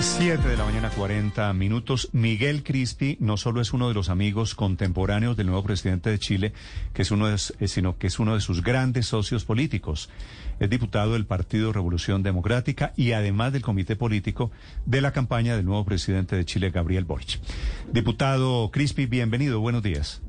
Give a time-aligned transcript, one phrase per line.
[0.00, 2.10] 7 de la mañana, 40 minutos.
[2.12, 6.52] Miguel Crispi no solo es uno de los amigos contemporáneos del nuevo presidente de Chile,
[6.92, 10.08] que es uno de, eh, sino que es uno de sus grandes socios políticos.
[10.60, 14.52] Es diputado del Partido Revolución Democrática y además del comité político
[14.86, 17.40] de la campaña del nuevo presidente de Chile, Gabriel Boric.
[17.92, 19.58] Diputado Crispi, bienvenido.
[19.58, 20.22] Buenos días.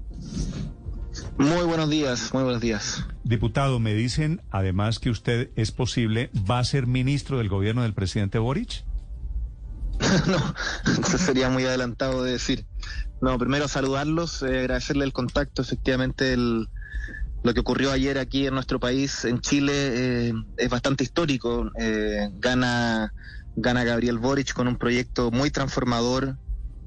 [1.37, 3.05] Muy buenos días, muy buenos días.
[3.23, 7.93] Diputado, me dicen además que usted es posible, va a ser ministro del gobierno del
[7.93, 8.83] presidente Boric.
[10.27, 10.55] no,
[10.91, 12.65] eso sería muy adelantado de decir.
[13.21, 15.61] No, primero saludarlos, eh, agradecerle el contacto.
[15.61, 16.69] Efectivamente, el,
[17.43, 21.71] lo que ocurrió ayer aquí en nuestro país, en Chile, eh, es bastante histórico.
[21.79, 23.13] Eh, gana,
[23.55, 26.37] gana Gabriel Boric con un proyecto muy transformador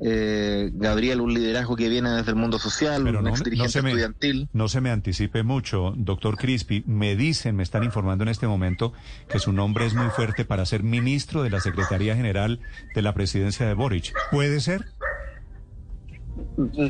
[0.04, 4.48] eh, Gabriel, un liderazgo que viene desde el mundo social, un ex dirigente estudiantil.
[4.52, 6.82] No se me anticipe mucho, doctor Crispi.
[6.86, 8.92] Me dicen, me están informando en este momento
[9.28, 12.60] que su nombre es muy fuerte para ser ministro de la Secretaría General
[12.94, 14.12] de la Presidencia de Boric.
[14.30, 14.86] ¿Puede ser?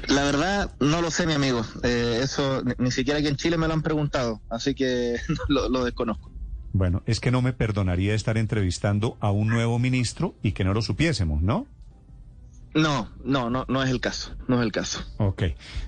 [0.09, 1.63] La verdad, no lo sé, mi amigo.
[1.83, 5.17] Eh, eso ni siquiera aquí en Chile me lo han preguntado, así que
[5.49, 6.33] lo desconozco.
[6.73, 10.73] Bueno, es que no me perdonaría estar entrevistando a un nuevo ministro y que no
[10.73, 11.67] lo supiésemos, ¿no?
[12.75, 15.05] No, no, no, no es el caso, no es el caso.
[15.19, 15.43] Ok.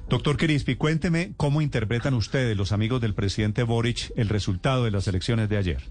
[0.08, 5.08] Doctor Crispi, cuénteme cómo interpretan ustedes, los amigos del presidente Boric, el resultado de las
[5.08, 5.82] elecciones de ayer.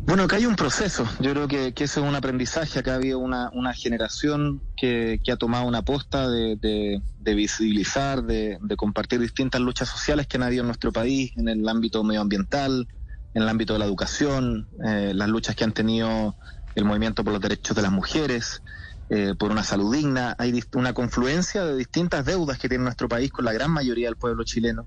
[0.00, 1.06] Bueno, acá hay un proceso.
[1.20, 2.78] Yo creo que, que ese es un aprendizaje.
[2.78, 8.22] Acá ha habido una, una generación que, que, ha tomado una aposta de, de, visibilizar,
[8.22, 12.02] de, de, compartir distintas luchas sociales que han habido en nuestro país, en el ámbito
[12.02, 12.88] medioambiental,
[13.34, 16.36] en el ámbito de la educación, eh, las luchas que han tenido
[16.80, 18.62] el movimiento por los derechos de las mujeres,
[19.08, 20.34] eh, por una salud digna.
[20.38, 24.16] Hay una confluencia de distintas deudas que tiene nuestro país con la gran mayoría del
[24.16, 24.86] pueblo chileno,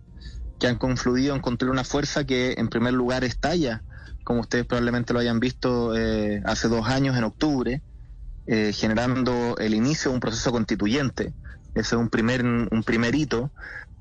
[0.60, 3.84] que han confluido en construir una fuerza que en primer lugar estalla,
[4.24, 7.82] como ustedes probablemente lo hayan visto eh, hace dos años en octubre,
[8.48, 11.34] eh, generando el inicio de un proceso constituyente.
[11.76, 13.52] Ese es un primer, un primer hito.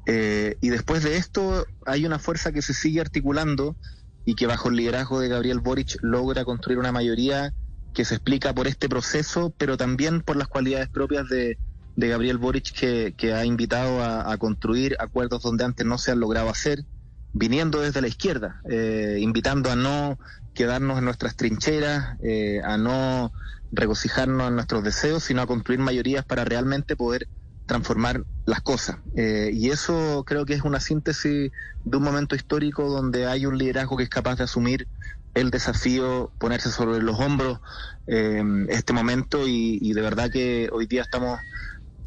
[0.06, 3.76] y después de esto hay una fuerza que se sigue articulando
[4.24, 7.54] y que bajo el liderazgo de Gabriel Boric logra construir una mayoría
[7.92, 11.58] que se explica por este proceso, pero también por las cualidades propias de,
[11.96, 16.84] Gabriel Boric, que, ha invitado a, construir acuerdos donde antes no se han logrado hacer,
[17.32, 20.18] viniendo desde la izquierda, eh, invitando a no
[20.54, 23.32] quedarnos en nuestras trincheras, eh, a no
[23.72, 27.28] regocijarnos en nuestros deseos, sino a construir mayorías para realmente poder
[27.66, 28.96] transformar las cosas.
[29.16, 31.50] Eh, y eso creo que es una síntesis
[31.84, 34.86] de un momento histórico donde hay un liderazgo que es capaz de asumir
[35.34, 37.60] el desafío, ponerse sobre los hombros
[38.06, 41.40] eh, este momento y, de verdad que hoy día estamos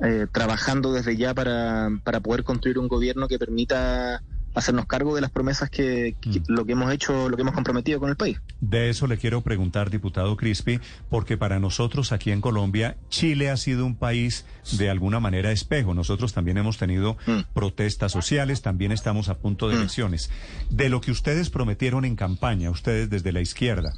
[0.03, 4.21] eh, trabajando desde ya para, para poder construir un gobierno que permita
[4.55, 6.51] hacernos cargo de las promesas que, mm.
[6.51, 8.39] lo que hemos hecho, lo que hemos comprometido con el país.
[8.61, 10.79] De eso le quiero preguntar, diputado Crispi,
[11.09, 14.45] porque para nosotros aquí en Colombia, Chile ha sido un país
[14.77, 15.93] de alguna manera espejo.
[15.93, 17.53] Nosotros también hemos tenido mm.
[17.53, 19.79] protestas sociales, también estamos a punto de mm.
[19.79, 20.31] elecciones.
[20.69, 23.93] De lo que ustedes prometieron en campaña, ustedes desde la izquierda,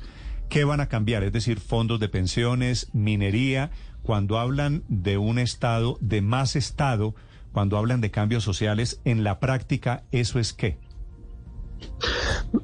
[0.49, 1.23] ¿qué van a cambiar?
[1.23, 7.13] Es decir, fondos de pensiones, minería, cuando hablan de un Estado, de más Estado,
[7.57, 10.77] cuando hablan de cambios sociales, en la práctica, ¿eso es qué?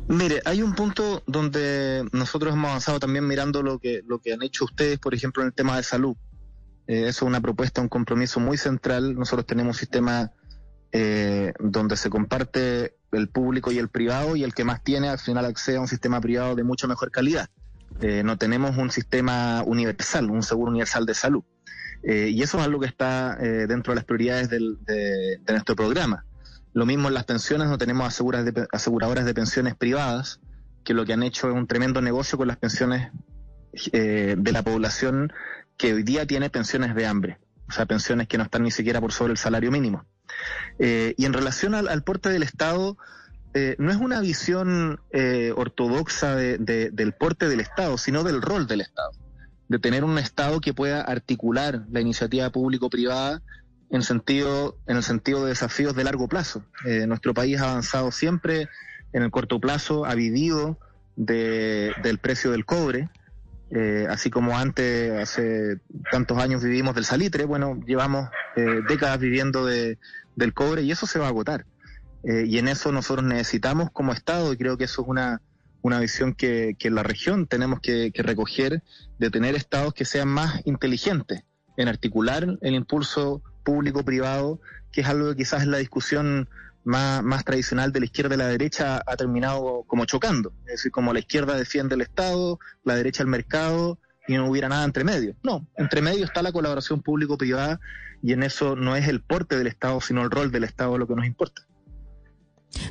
[0.07, 4.43] Mire, hay un punto donde nosotros hemos avanzado también mirando lo que, lo que han
[4.43, 6.15] hecho ustedes, por ejemplo, en el tema de salud.
[6.85, 9.15] Eh, eso es una propuesta, un compromiso muy central.
[9.15, 10.31] Nosotros tenemos un sistema
[10.91, 15.17] eh, donde se comparte el público y el privado y el que más tiene al
[15.17, 17.49] final accede a un sistema privado de mucha mejor calidad.
[17.99, 21.43] Eh, no tenemos un sistema universal, un seguro universal de salud.
[22.03, 26.25] Eh, y eso es algo que está eh, dentro de las prioridades de, nuestro programa.
[26.73, 30.39] Lo mismo en las pensiones, no tenemos aseguradoras de pensiones privadas,
[30.83, 33.11] que lo que han hecho es un tremendo negocio con las pensiones
[33.93, 35.31] eh, de la población
[35.77, 38.99] que hoy día tiene pensiones de hambre, o sea, pensiones que no están ni siquiera
[38.99, 40.05] por sobre el salario mínimo.
[40.79, 42.97] y en relación al, porte del Estado,
[43.77, 44.99] no es una visión
[45.55, 49.11] ortodoxa del porte del Estado, sino del rol del Estado
[49.73, 53.41] de tener un Estado que pueda articular la iniciativa público-privada
[53.89, 56.63] en, sentido, en el sentido de desafíos de largo plazo.
[56.85, 58.69] Eh, nuestro país ha avanzado siempre
[59.13, 60.77] en el corto plazo, ha vivido
[61.15, 63.09] del precio del cobre,
[63.71, 65.79] eh, así como antes, hace
[66.11, 69.97] tantos años vivimos del salitre, bueno, llevamos eh, décadas viviendo de,
[70.35, 71.65] del cobre y eso se va a agotar.
[72.23, 75.41] y en eso nosotros necesitamos como Estado, y creo que eso es una
[75.83, 78.81] una visión que, que en la región tenemos que, recoger
[79.19, 81.43] de tener estados que sean más inteligentes
[81.77, 84.59] en articular el impulso público-privado,
[84.91, 86.49] que es algo que quizás la discusión
[86.85, 90.53] más, más tradicional de la izquierda y la derecha ha terminado como chocando.
[90.65, 94.69] Es decir, como la izquierda defiende el Estado, la derecha el mercado, y no hubiera
[94.69, 95.35] nada entre medio.
[95.43, 97.79] No, entre medio está la colaboración público-privada
[98.21, 101.07] y en eso no es el porte del Estado, sino el rol del Estado lo
[101.07, 101.63] que nos importa.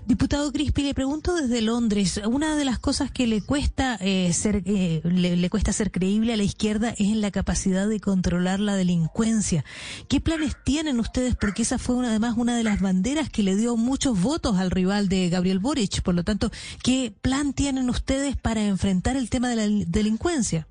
[0.06, 4.62] Diputado Crispi, le pregunto desde Londres, una de las cosas que le cuesta eh, ser
[4.64, 8.74] eh, le, cuesta ser creíble a la izquierda es en la capacidad de controlar la
[8.74, 9.64] delincuencia.
[10.08, 11.36] ¿Qué planes tienen ustedes?
[11.36, 14.70] Porque esa fue una, además una de las banderas que le dio muchos votos al
[14.70, 16.02] rival de Gabriel Boric.
[16.02, 16.50] Por lo tanto,
[16.82, 20.66] ¿qué plan tienen ustedes para enfrentar el tema de la delincuencia?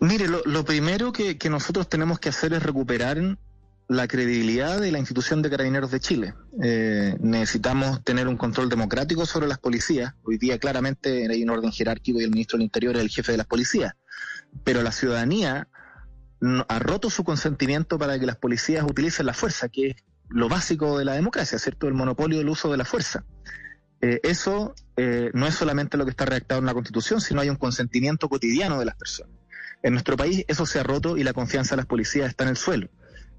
[0.00, 3.18] Mire, lo, primero que, que nosotros tenemos que hacer es recuperar
[3.90, 6.34] la credibilidad de la institución de Carabineros de Chile.
[6.62, 10.14] Eh, necesitamos tener un control democrático sobre las policías.
[10.22, 13.32] Hoy día claramente hay un orden jerárquico y el ministro del Interior es el jefe
[13.32, 13.94] de las policías.
[14.62, 15.66] Pero la ciudadanía
[16.68, 19.96] ha roto su consentimiento para que las policías utilicen la fuerza, que es
[20.28, 21.88] lo básico de la democracia, ¿cierto?
[21.88, 23.24] El monopolio del uso de la fuerza.
[24.02, 27.50] Eh, eso eh, no es solamente lo que está redactado en la Constitución, sino hay
[27.50, 29.34] un consentimiento cotidiano de las personas.
[29.82, 32.50] En nuestro país eso se ha roto y la confianza de las policías está en
[32.50, 32.88] el suelo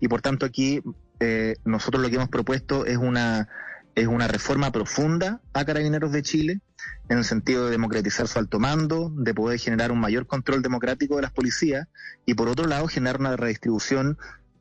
[0.02, 0.82] y por tanto aquí
[1.22, 3.48] eh, nosotros lo que hemos propuesto es una
[3.96, 6.62] es una reforma profunda a Carabineros de Chile
[7.10, 11.18] en el sentido de democratizar su alto mando, de poder generar un mayor control democrático
[11.18, 11.88] de las policías
[12.26, 14.18] y por otro lado generar una redistribución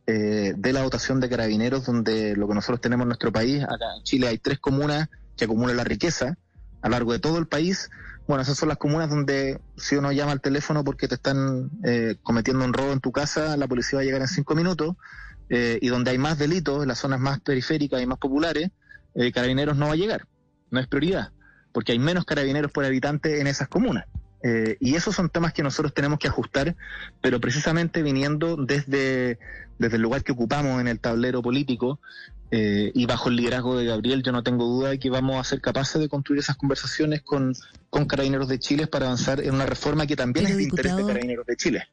[0.07, 3.85] eh, de la dotación de carabineros donde lo que nosotros tenemos en nuestro país, acá
[3.97, 6.37] en Chile hay tres comunas que acumulan la riqueza
[6.83, 7.89] a lo largo de todo el país.
[8.31, 12.15] Bueno, esas son las comunas donde si uno llama al teléfono porque te están eh,
[12.23, 14.95] cometiendo un robo en tu casa, la policía va a llegar en cinco minutos
[15.49, 18.71] eh, y donde hay más delitos, en las zonas más periféricas y más populares,
[19.17, 20.29] eh, carabineros no va a llegar,
[20.71, 21.33] no es prioridad,
[21.73, 24.05] porque hay menos carabineros por habitante en esas comunas.
[24.45, 26.77] Eh, y esos son temas que nosotros tenemos que ajustar,
[27.21, 29.41] pero precisamente viniendo desde,
[29.81, 31.99] desde el lugar que ocupamos en el tablero político
[32.53, 35.61] y bajo el liderazgo de Gabriel, yo no tengo duda de que vamos a ser
[35.61, 37.55] capaces de construir esas conversaciones con,
[37.89, 41.07] con Carabineros de Chile para avanzar en una reforma que también es de interés de
[41.07, 41.89] Carabineros de Chile.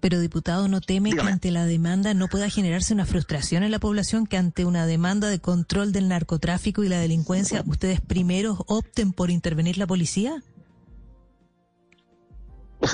[0.00, 3.80] Pero, diputado, ¿no teme que ante la demanda no pueda generarse una frustración en la
[3.80, 9.12] población, que ante una demanda de control del narcotráfico y la delincuencia, ustedes primero opten
[9.12, 10.42] por intervenir la policía?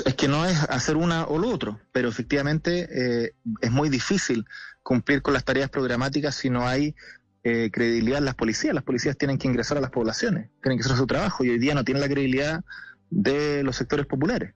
[0.05, 4.45] es que no es hacer una o lo otro, pero efectivamente eh, es muy difícil
[4.83, 6.95] cumplir con las tareas programáticas si no hay
[7.43, 8.75] eh, credibilidad en las policías.
[8.75, 11.59] Las policías tienen que ingresar a las poblaciones, tienen que hacer su trabajo y hoy
[11.59, 12.63] día no tienen la credibilidad
[13.09, 14.53] de los sectores populares.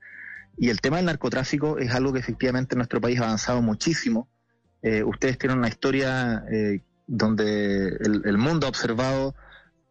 [0.58, 4.28] Y el tema del narcotráfico es algo que efectivamente en nuestro país ha avanzado muchísimo.
[4.82, 9.36] Eh, ustedes tienen una historia eh, donde el, mundo ha observado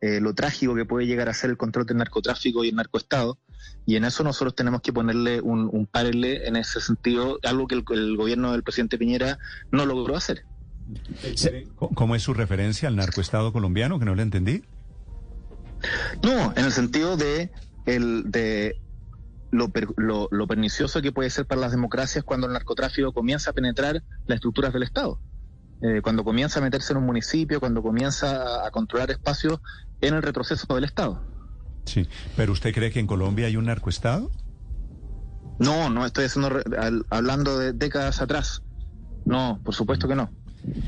[0.01, 3.39] eh, lo trágico que puede llegar a ser el control del narcotráfico y el narcoestado.
[3.87, 8.17] Y en eso nosotros tenemos que ponerle un, un en ese sentido, algo que el,
[8.17, 9.39] gobierno del presidente Piñera
[9.71, 10.45] no logró hacer.
[11.77, 13.99] ¿Cómo es su referencia al narcoestado colombiano?
[13.99, 14.63] Que no le entendí.
[16.23, 17.51] No, en el sentido de,
[17.87, 18.81] el, de
[19.51, 19.71] lo,
[20.31, 24.37] lo, pernicioso que puede ser para las democracias cuando el narcotráfico comienza a penetrar las
[24.37, 25.21] estructuras del Estado.
[25.83, 29.61] Eh, cuando comienza a meterse en un municipio, cuando comienza a, controlar espacios
[30.01, 31.23] en el retroceso del Estado.
[31.87, 32.07] Sí,
[32.37, 34.31] pero ¿usted cree que en Colombia hay un narcoestado?
[35.59, 36.27] No, no estoy
[37.11, 38.63] hablando de décadas atrás.
[39.25, 40.31] No, por supuesto que no.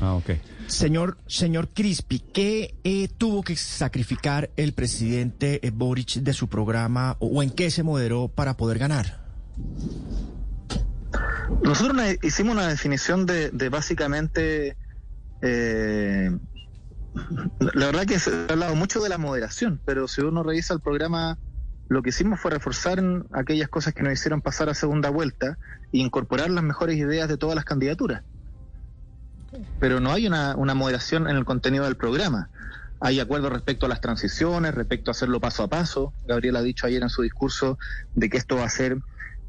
[0.01, 0.31] Ah, ok.
[0.67, 7.17] Señor, señor Crispi, ¿qué eh, tuvo que sacrificar el presidente eh, Boric de su programa
[7.19, 9.25] o, en qué se moderó para poder ganar?
[11.63, 14.77] Nosotros hicimos una definición de, básicamente,
[15.41, 16.37] eh,
[17.59, 20.79] la verdad que se ha hablado mucho de la moderación, pero si uno revisa el
[20.79, 21.37] programa,
[21.87, 23.01] lo que hicimos fue reforzar
[23.31, 25.57] aquellas cosas que nos hicieron pasar a segunda vuelta
[25.91, 28.23] e incorporar las mejores ideas de todas las candidaturas
[29.79, 32.49] pero no hay una, moderación en el contenido del programa.
[32.99, 36.13] Hay acuerdos respecto a las transiciones, respecto a hacerlo paso a paso.
[36.27, 37.77] Gabriel ha dicho ayer en su discurso
[38.13, 38.97] de que esto va a ser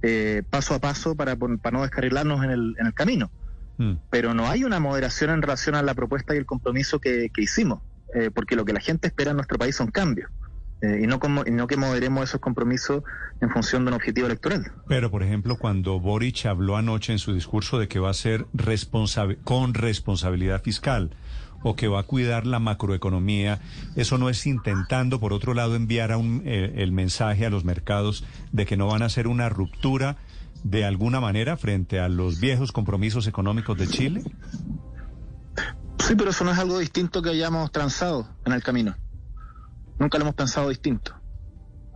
[0.02, 3.30] eh, paso a paso para, para no descarrilarnos en el, en el camino.
[3.80, 3.94] Mm.
[4.10, 7.80] Pero no hay una moderación en relación a la propuesta y el compromiso que, hicimos,
[8.14, 10.30] eh, porque lo que la gente espera en nuestro país son cambios.
[10.82, 13.02] Eh, y, no como, y no que moderemos esos compromisos
[13.40, 14.70] en función de un objetivo electoral.
[14.86, 18.46] Pero, por ejemplo, cuando Boric habló anoche en su discurso de que va a ser
[19.44, 21.10] con responsabilidad fiscal
[21.62, 23.60] o que va a cuidar la macroeconomía,
[23.96, 27.64] eso no es intentando, por otro lado, enviar a un, eh, el mensaje a los
[27.64, 30.16] mercados de que no van a hacer una ruptura
[30.64, 34.22] de alguna manera frente a los viejos compromisos económicos de Chile?
[35.98, 38.96] Sí, pero eso no es algo distinto que hayamos transado en el camino
[40.00, 41.14] nunca lo hemos pensado distinto.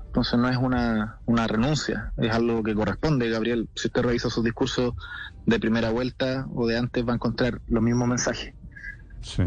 [0.07, 3.69] Entonces no es una, una renuncia, es algo que corresponde, Gabriel.
[3.75, 4.95] Si usted revisa sus discursos
[5.45, 8.55] de primera vuelta o de antes, va a encontrar los mismos mensajes.
[9.25, 9.43] Sí.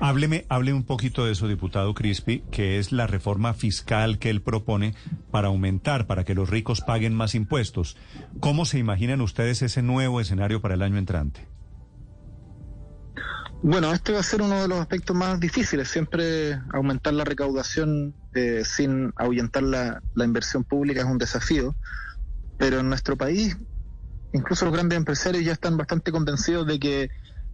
[0.00, 4.40] Hábleme, hable un poquito de eso, diputado Crispi, que es la reforma fiscal que él
[4.40, 4.94] propone
[5.30, 7.98] para aumentar, para que los ricos paguen más impuestos.
[8.40, 11.46] ¿Cómo se imaginan ustedes ese nuevo escenario para el año entrante?
[13.62, 18.14] Bueno, este va a ser uno de los aspectos más difíciles, siempre aumentar la recaudación
[18.34, 21.76] eh, sin ahuyentar la, la inversión pública es un desafío,
[22.56, 23.58] pero en nuestro país,
[24.32, 27.10] incluso los grandes empresarios ya están bastante convencidos de que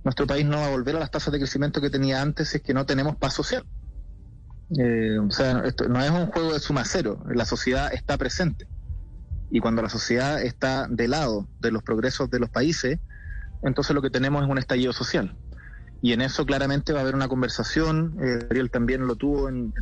[0.06, 2.58] nuestro país no va a volver a las tasas de crecimiento que tenía antes si
[2.58, 3.66] es que no tenemos paz social.
[4.78, 8.68] Eh, o sea, esto no es un juego de suma cero, la sociedad está presente.
[9.50, 13.00] Y cuando la sociedad está de lado de los progresos de los países,
[13.64, 15.36] entonces lo que tenemos es un estallido social
[16.02, 18.16] y en eso claramente va a haber una conversación.
[18.22, 19.74] Eh, Ariel también lo tuvo en,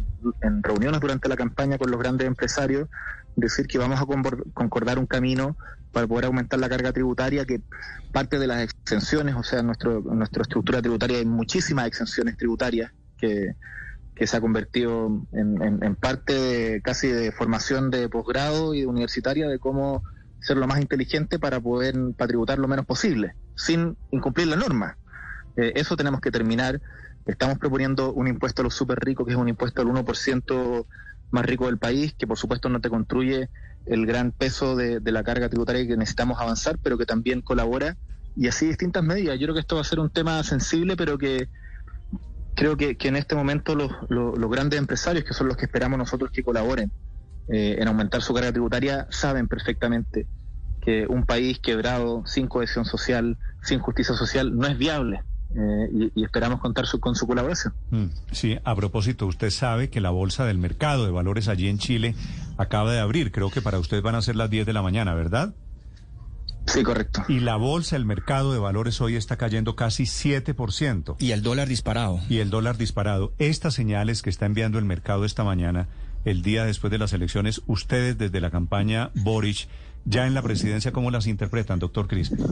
[0.62, 2.88] reuniones durante la campaña con los grandes empresarios,
[3.37, 4.07] decir que vamos a
[4.54, 5.54] concordar un camino
[5.95, 7.63] para poder aumentar la carga tributaria, que
[8.13, 12.93] parte de las exenciones, o sea, en, nuestro, nuestra estructura tributaria hay muchísimas exenciones tributarias
[13.17, 13.55] que,
[14.15, 19.49] que se ha convertido en, en parte de, casi de formación de posgrado y universitaria
[19.49, 20.03] de cómo
[20.41, 24.99] ser lo más inteligente para poder para tributar lo menos posible, sin incumplir la norma.
[25.57, 26.83] Eh, eso tenemos que terminar.
[27.25, 30.87] Estamos proponiendo un impuesto a los súper ricos, que es un impuesto al 1%
[31.35, 33.50] más rico del país, que por supuesto no te construye
[33.87, 37.97] el gran peso de, la carga tributaria que necesitamos avanzar, pero que también colabora.
[38.37, 39.38] Y así distintas medidas.
[39.38, 41.49] Yo creo que esto va a ser un tema sensible, pero que
[42.55, 43.91] creo que, en este momento los,
[44.50, 46.91] grandes empresarios, que son los que esperamos nosotros que colaboren
[47.49, 50.26] eh, en aumentar su carga tributaria, saben perfectamente
[50.81, 55.23] que un país quebrado, sin cohesión social, sin justicia social, no es viable.
[55.56, 57.75] Eh, y, esperamos contar con su colaboración.
[57.90, 61.78] Mm, sí, a propósito, usted sabe que la Bolsa del Mercado de Valores allí en
[61.78, 62.14] Chile
[62.58, 63.30] acaba de abrir.
[63.30, 65.54] Creo que para usted van a ser las 10 de la mañana, ¿verdad?
[66.66, 67.23] Sí, correcto.
[67.28, 71.16] Y la bolsa, el mercado de valores hoy está cayendo casi 7%.
[71.18, 72.20] Y el dólar disparado.
[72.28, 73.32] Y el dólar disparado.
[73.38, 75.88] Estas señales que está enviando el mercado esta mañana,
[76.25, 79.68] el día después de las elecciones, ustedes desde la campaña Boric,
[80.06, 82.42] ya en la presidencia, ¿cómo las interpretan, doctor Crispi?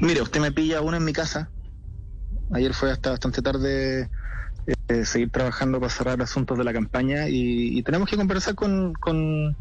[0.00, 1.50] Mire, usted me pilla uno en mi casa.
[2.52, 4.10] Ayer fue hasta bastante tarde
[4.88, 9.56] eh, seguir trabajando para cerrar asuntos de la campaña y, tenemos que conversar con, con,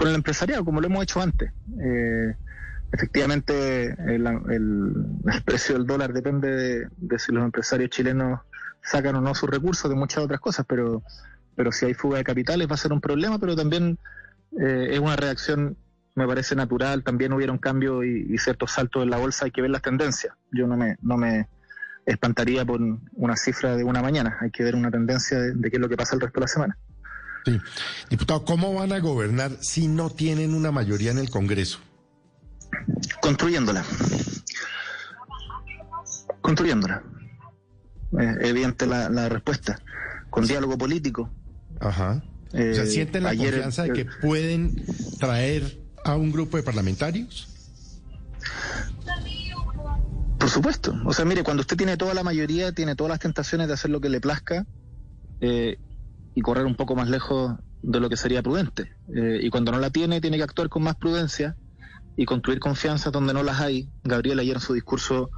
[0.00, 1.52] el empresariado, como lo hemos hecho antes.
[1.80, 2.34] Eh,
[2.92, 4.24] efectivamente, el,
[5.44, 8.40] precio del dólar depende de, si los empresarios chilenos
[8.82, 11.02] sacan o no sus recursos, de muchas otras cosas, pero,
[11.54, 13.98] pero si hay fuga de capitales va a ser un problema, pero también
[14.58, 15.76] eh, es una reacción
[16.18, 19.62] me parece natural, también hubiera un cambio y, ciertos saltos en la bolsa, hay que
[19.62, 20.34] ver las tendencias.
[20.52, 21.48] Yo no me, no me
[22.04, 22.80] espantaría por
[23.12, 25.96] una cifra de una mañana, hay que ver una tendencia de, qué es lo que
[25.96, 26.78] pasa el resto de la semana.
[27.44, 27.58] Sí.
[28.10, 31.78] Diputado, ¿cómo van a gobernar si no tienen una mayoría en el Congreso?
[33.22, 33.84] Construyéndola.
[36.40, 37.02] Construyéndola.
[38.40, 39.80] evidente la, respuesta.
[40.30, 41.30] Con diálogo político.
[41.80, 42.22] Ajá.
[42.52, 44.84] o sea, ¿sienten la confianza de que pueden
[45.18, 47.48] traer a un grupo de parlamentarios?
[50.38, 50.94] Por supuesto.
[51.04, 53.90] O sea, mire, cuando usted tiene toda la mayoría, tiene todas las tentaciones de hacer
[53.90, 54.66] lo que le plazca
[55.40, 55.78] eh,
[56.34, 58.92] y correr un poco más lejos de lo que sería prudente.
[59.14, 61.56] Eh, y cuando no la tiene, tiene que actuar con más prudencia
[62.16, 63.90] y construir confianza donde no las hay.
[64.04, 65.30] Gabriel ayer en su discurso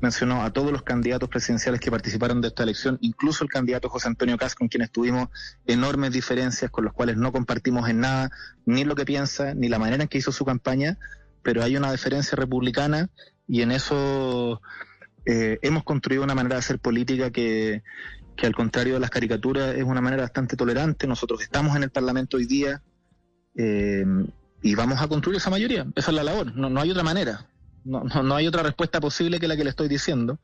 [0.00, 4.08] mencionó a todos los candidatos presidenciales que participaron de esta elección, incluso el candidato José
[4.08, 5.28] Antonio Cas, con quienes tuvimos
[5.66, 8.30] enormes diferencias, con los cuales no compartimos en nada,
[8.66, 10.98] ni lo que piensa, ni la manera en que hizo su campaña,
[11.42, 13.08] pero hay una diferencia republicana
[13.46, 14.60] y en eso
[15.26, 17.82] eh, hemos construido una manera de hacer política que,
[18.36, 21.06] que, al contrario de las caricaturas, es una manera bastante tolerante.
[21.06, 22.82] Nosotros estamos en el Parlamento hoy día
[23.56, 24.04] eh,
[24.62, 25.86] y vamos a construir esa mayoría.
[25.94, 27.46] Esa es la labor, no, no hay otra manera.
[27.84, 30.38] No, no, hay otra respuesta posible que la que le estoy diciendo.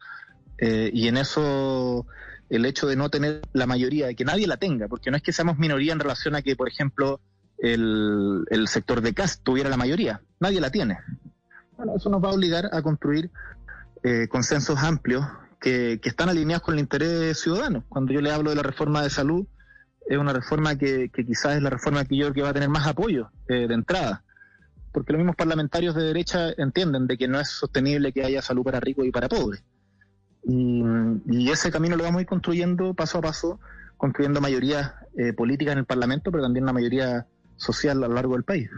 [0.58, 2.06] Eh, y en eso
[2.50, 5.22] el hecho de no tener la mayoría, de que nadie la tenga, porque no es
[5.22, 7.20] que seamos minoría en relación a que, por ejemplo,
[7.58, 10.98] el, el sector de CAS tuviera la mayoría, nadie la tiene.
[11.76, 13.30] Bueno, eso nos va a obligar a construir
[14.02, 15.24] eh, consensos amplios
[15.60, 17.84] que, que, están alineados con el interés ciudadano.
[17.88, 19.46] Cuando yo le hablo de la reforma de salud,
[20.08, 22.54] es una reforma que, que quizás es la reforma que yo creo que va a
[22.54, 24.24] tener más apoyo eh, de entrada
[24.92, 28.64] porque los mismos parlamentarios de derecha entienden de que no es sostenible que haya salud
[28.64, 29.62] para ricos y para pobres.
[30.44, 33.60] Y, ese camino lo vamos a ir construyendo paso a paso,
[33.96, 38.34] construyendo mayorías eh, políticas en el Parlamento, pero también una mayoría social a lo largo
[38.34, 38.70] del país.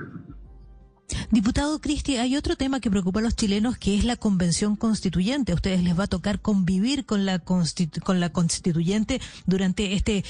[1.33, 5.53] Diputado Cristi, hay otro tema que preocupa a los chilenos que es la convención constituyente.
[5.53, 10.25] A ustedes les va a tocar convivir con la, con la constituyente durante este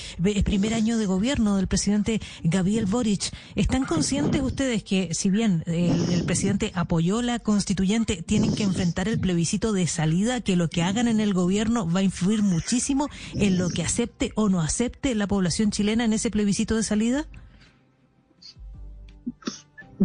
[0.44, 3.32] primer año de gobierno del presidente Gabriel Boric.
[3.56, 9.18] ¿Están conscientes ustedes que si bien el, presidente apoyó la constituyente, tienen que enfrentar el
[9.18, 13.58] plebiscito de salida, que lo que hagan en el gobierno va a influir muchísimo en
[13.58, 17.26] lo que acepte o no acepte la población chilena en ese plebiscito de salida?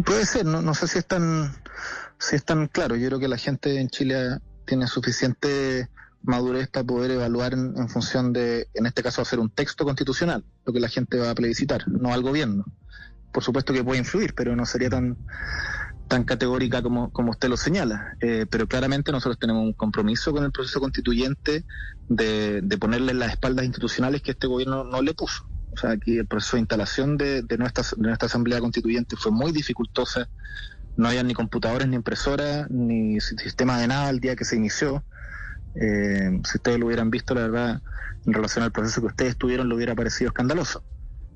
[0.04, 1.52] Puede ser, no, no sé si es tan
[2.18, 2.96] si es tan claro.
[2.96, 5.88] Yo creo que la gente en Chile tiene suficiente
[6.22, 10.72] madurez para poder evaluar en, función de, en este caso, hacer un texto constitucional, lo
[10.72, 12.64] que la gente va a plebiscitar, no al gobierno.
[13.32, 15.16] Por supuesto que puede influir, pero no sería tan
[16.08, 18.16] tan categórica como, como usted lo señala.
[18.20, 21.66] Eh, pero claramente nosotros tenemos un compromiso con el proceso constituyente
[22.08, 25.46] de, de ponerle las espaldas institucionales que este gobierno no le puso.
[25.72, 30.28] O sea, aquí el proceso de instalación de, nuestra, nuestra Asamblea Constituyente fue muy dificultosa.
[30.96, 35.04] No había ni computadores, ni impresoras, ni sistema de nada el día que se inició.
[35.74, 37.82] Eh, si ustedes lo hubieran visto, la verdad,
[38.26, 40.82] en relación al proceso que ustedes tuvieron, lo hubiera parecido escandaloso.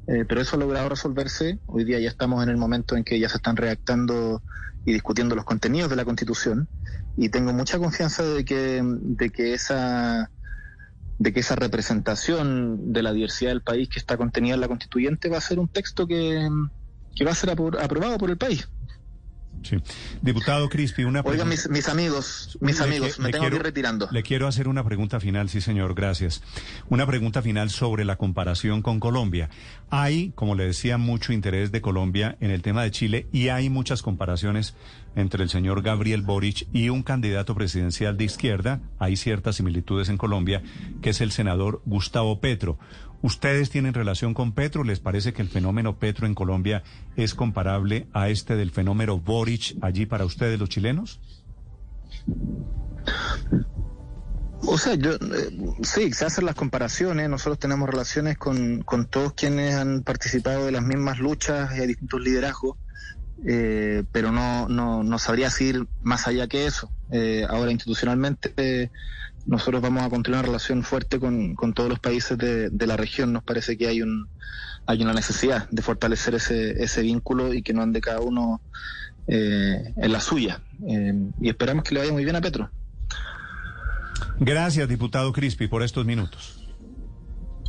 [0.09, 1.61] Eh, pero eso ha logrado resolverse.
[1.67, 4.43] Hoy día ya estamos en el momento en que ya se están redactando
[4.85, 6.69] y discutiendo los contenidos de la Constitución.
[7.17, 10.31] Y tengo mucha confianza de que, de que esa
[11.23, 15.29] de que esa representación de la diversidad del país que está contenida en la constituyente
[15.29, 16.49] va a ser un texto que,
[17.15, 18.69] que va a ser aprobado por el país.
[19.63, 19.77] Sí.
[20.21, 21.45] Diputado Crispi, una pregunta.
[21.45, 24.09] Oigan, mis, mis amigos, mis amigos, me tengo que ir retirando.
[24.11, 26.43] Le quiero hacer una pregunta final, sí, señor, gracias.
[26.89, 29.51] Una pregunta final sobre la comparación con Colombia.
[29.91, 33.71] Hay, como le decía, mucho interés de Colombia en el tema de Chile y hay
[33.71, 34.75] muchas comparaciones
[35.15, 38.81] entre el señor Gabriel Boric y un candidato presidencial de izquierda.
[38.99, 40.63] Hay ciertas similitudes en Colombia,
[41.03, 42.79] que es el senador Gustavo Petro.
[43.23, 44.83] ¿Ustedes tienen relación con Petro?
[44.83, 46.83] ¿Les parece que el fenómeno Petro en Colombia
[47.17, 51.21] es comparable a este del fenómeno Boric allí para ustedes los chilenos?
[54.65, 55.19] O sea, yo, eh,
[55.83, 57.29] sí, se hacen las comparaciones.
[57.29, 61.87] Nosotros tenemos relaciones con, con todos quienes han participado de las mismas luchas y hay
[61.87, 62.77] distintos liderazgos,
[63.47, 66.91] eh, pero no, no, no sabría decir más allá que eso.
[67.11, 68.91] Eh, ahora, institucionalmente,
[69.47, 72.97] nosotros vamos a construir una relación fuerte con, con todos los países de, de, la
[72.97, 73.33] región.
[73.33, 74.29] Nos parece que hay un
[74.87, 78.61] hay una necesidad de fortalecer ese, ese vínculo y que no ande cada uno
[79.27, 80.61] eh, en la suya.
[80.89, 82.71] Eh, y esperamos que le vaya muy bien a Petro.
[84.41, 86.59] Gracias, diputado Crispi, por estos minutos.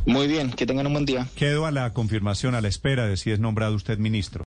[0.06, 1.26] Muy bien, que tengan un buen día.
[1.34, 4.42] Quedo a la confirmación, a la espera de si es nombrado usted ministro.